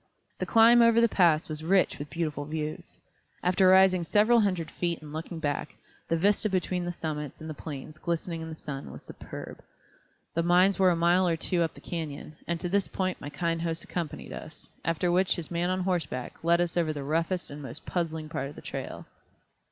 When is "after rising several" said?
3.43-4.39